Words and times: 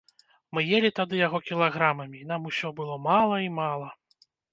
Мы 0.57 0.61
елі 0.77 0.89
тады 0.99 1.19
яго 1.27 1.41
кілаграмамі, 1.49 2.17
і 2.21 2.25
нам 2.31 2.47
усё 2.53 2.71
было 2.79 2.97
мала 3.05 3.37
і 3.49 3.53
мала. 3.59 3.93